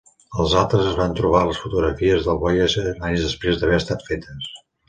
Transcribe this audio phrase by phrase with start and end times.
[0.43, 4.53] Els altres es van trobar a les fotografies de Voyager anys després d'haver estat fetes.